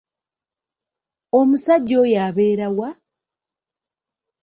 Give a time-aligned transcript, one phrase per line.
[1.39, 2.89] Omusajja oyo abeera wa?